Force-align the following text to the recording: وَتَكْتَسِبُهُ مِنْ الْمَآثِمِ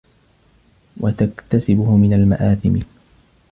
وَتَكْتَسِبُهُ 1.01 1.95
مِنْ 1.97 2.13
الْمَآثِمِ 2.13 2.79